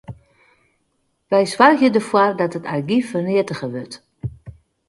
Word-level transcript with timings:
Wy 1.31 1.43
soargje 1.51 1.89
derfoar 1.93 2.31
dat 2.39 2.55
it 2.57 2.65
argyf 2.73 3.05
ferneatige 3.09 3.67
wurdt. 3.73 3.95